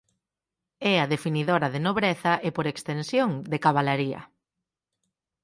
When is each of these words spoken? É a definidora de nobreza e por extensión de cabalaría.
É 0.91 0.93
a 0.99 1.09
definidora 1.15 1.67
de 1.73 1.79
nobreza 1.87 2.33
e 2.47 2.49
por 2.55 2.65
extensión 2.67 3.29
de 3.51 3.57
cabalaría. 3.65 4.21